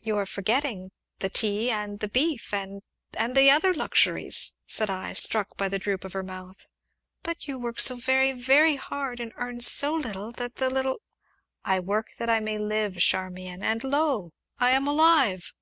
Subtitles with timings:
[0.00, 0.90] "You are forgetting
[1.20, 5.78] the tea and the beef, and and the other luxuries," said I, struck by the
[5.78, 6.66] droop of her mouth.
[7.22, 11.00] "But you work so very, very hard, and earn so little and that little"
[11.74, 14.32] "I work that I may live, Charmian, and lo!
[14.58, 15.52] I am alive."